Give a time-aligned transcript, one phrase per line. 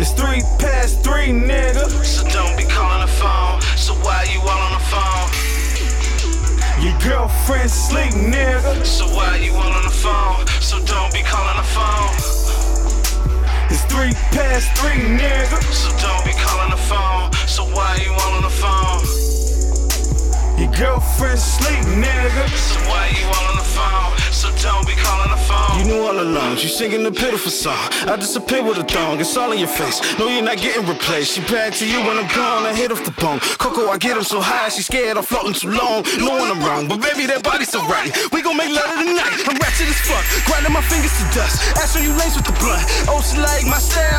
[0.00, 1.84] It's three past three, nigga.
[2.02, 3.60] So don't be calling the phone.
[3.76, 5.28] So why you all on the phone?
[6.80, 8.86] Your girlfriend sleep, nigga.
[8.86, 10.46] So why you all on the phone?
[10.62, 12.16] So don't be calling the phone.
[13.68, 15.60] It's three past three, nigga.
[15.68, 17.30] So don't be calling the phone.
[17.46, 19.04] So why you all on the phone?
[20.58, 22.48] Your girlfriend sleep, nigga.
[22.56, 23.69] So why you all on the phone?
[26.50, 27.78] All you singing the pitiful song.
[28.10, 30.02] I disappear with a thong, it's all in your face.
[30.18, 31.38] No, you're not getting replaced.
[31.38, 33.38] She back to you when I'm gone, I hit off the bone.
[33.62, 36.02] Coco, I get him so high, she scared I'm floating too long.
[36.18, 38.10] Knowing I'm wrong, but baby, that body's so right.
[38.34, 39.46] We gon' make love tonight.
[39.46, 41.62] I'm ratchet as fuck, grinding my fingers to dust.
[41.78, 42.82] Ask you lace with the blunt.
[43.06, 44.09] Oh, she like my style,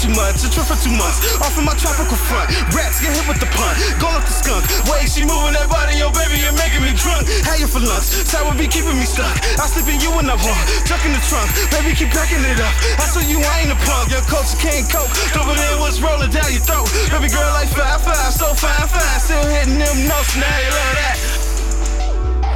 [0.00, 0.40] too much.
[0.40, 2.48] A trip for two months, off in my tropical front.
[2.72, 4.64] Rats get hit with the punt, gone up the skunk.
[4.88, 7.28] Way she moving that body, yo, baby, you're making me drunk.
[7.44, 8.08] How you for lunch?
[8.24, 9.30] Sour be keeping me stuck.
[9.60, 11.52] I sleep in you when I want, tuck in the trunk.
[11.68, 12.72] Baby, keep cracking it up.
[12.96, 14.08] I saw you, I ain't a punk.
[14.08, 15.12] Your coach can't cope.
[15.36, 16.88] Over there, what's rolling down your throat?
[17.12, 19.20] Baby girl, like five five, so fine, fine.
[19.20, 21.16] Still hitting them notes, now you love that.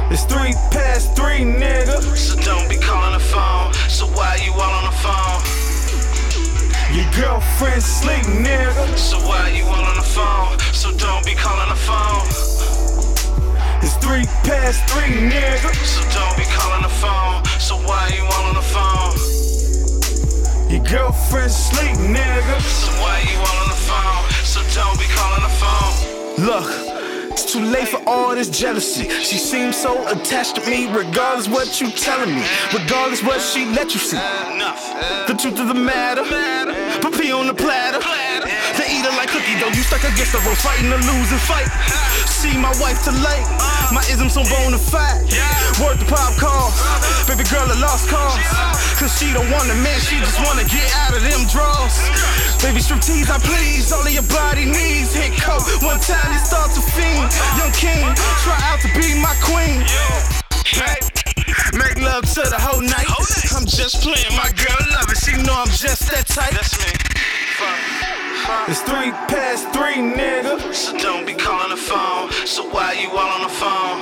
[0.09, 2.01] It's three past three, nigga.
[2.17, 3.73] So don't be calling the phone.
[3.89, 5.74] So why you all on the phone?
[6.95, 8.97] Your girlfriend sleep, nigga.
[8.97, 10.57] So why you all on the phone?
[10.71, 12.23] So don't be calling the phone.
[13.83, 15.75] It's three past three, nigga.
[15.83, 17.43] So don't be calling the phone.
[17.59, 19.11] So why you all on the phone?
[20.71, 22.61] Your girlfriend sleep, nigga.
[22.61, 24.23] So why you all on the phone?
[24.47, 26.45] So don't be calling the phone.
[26.47, 26.94] Look,
[27.35, 29.11] it's too late for all this jealousy.
[29.19, 33.91] She seems so attached to me, regardless what you telling me, regardless what she let
[33.91, 34.15] you see.
[35.27, 36.23] The truth of the matter,
[37.03, 37.99] put pee on the platter.
[38.79, 39.67] They eat her like cookie though.
[39.75, 41.67] You stuck against the rope, fighting a losing fight.
[42.23, 43.47] See my wife to late,
[43.91, 45.27] my isms on bona fide.
[45.83, 46.79] Worth the pop calls,
[47.27, 48.39] baby girl a lost cause.
[48.95, 51.99] Cause she don't want a man, she just wanna get out of them draws.
[52.85, 55.13] Baby striptease, I please, all of your body needs.
[55.13, 57.33] Hit coat, one time it starts to fiend.
[57.57, 58.05] Young king,
[58.45, 59.81] try out to be my queen.
[61.73, 63.09] Make love to the whole night.
[63.55, 65.17] I'm just playing, my girl love it.
[65.17, 66.53] She know I'm just that type.
[66.53, 66.93] That's me.
[68.69, 70.73] It's three past three, nigga.
[70.73, 72.31] So don't be calling the phone.
[72.45, 73.97] So why you all on the phone?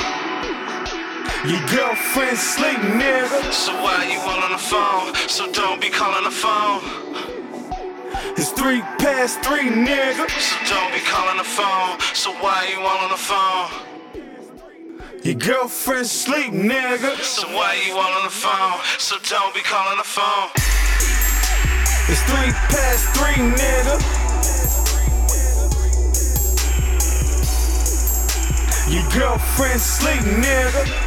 [1.47, 3.51] Your girlfriend sleep, nigga.
[3.53, 5.15] So why you all on the phone?
[5.29, 7.12] So don't be calling the phone.
[8.35, 10.27] It's three past three, nigga.
[10.27, 11.99] So don't be calling the phone.
[12.15, 13.69] So why you all on the phone?
[15.23, 17.15] Your girlfriend sleep, nigga.
[17.21, 18.79] So why you all on the phone?
[18.97, 20.49] So don't be calling the phone.
[22.09, 23.97] It's three past three, nigga.
[28.91, 31.02] Your girlfriend sleep, nigga.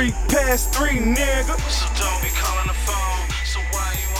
[0.00, 1.60] three past three, nigga.
[1.68, 3.28] So don't be calling the phone.
[3.44, 4.19] So why you